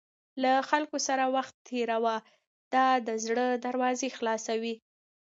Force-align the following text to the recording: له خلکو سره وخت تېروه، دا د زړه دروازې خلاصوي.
له 0.43 0.53
خلکو 0.69 0.97
سره 1.07 1.23
وخت 1.35 1.55
تېروه، 1.67 2.15
دا 2.73 2.87
د 3.07 3.09
زړه 3.25 3.47
دروازې 3.65 4.09
خلاصوي. 4.17 4.75